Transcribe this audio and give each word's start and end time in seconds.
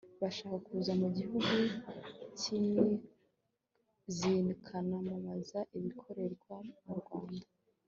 bashaka 0.21 0.55
kuza 0.67 0.91
mu 1.01 1.07
gihugu 1.17 1.55
zikanamamaza 4.17 5.59
ibikorerwa 5.77 6.55
mu 6.85 6.93
rwanda 7.01 7.47